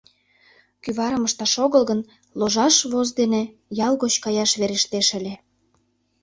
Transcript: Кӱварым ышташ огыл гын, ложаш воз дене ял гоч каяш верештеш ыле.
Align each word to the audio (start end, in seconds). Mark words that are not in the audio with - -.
Кӱварым 0.83 1.23
ышташ 1.29 1.53
огыл 1.65 1.83
гын, 1.89 1.99
ложаш 2.39 2.75
воз 2.91 3.07
дене 3.19 3.41
ял 3.87 3.93
гоч 4.01 4.13
каяш 4.23 4.51
верештеш 4.59 5.07
ыле. 5.19 5.35